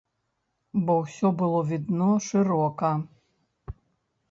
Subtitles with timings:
[0.87, 2.93] Бо ўсё было відно шырока.